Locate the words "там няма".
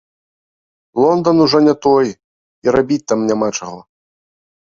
3.13-3.47